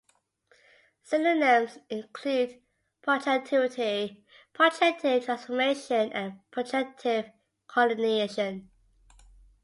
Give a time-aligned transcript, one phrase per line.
[1.03, 2.59] Synonyms include
[3.03, 7.29] projectivity, projective transformation, and projective
[7.69, 8.69] collineation.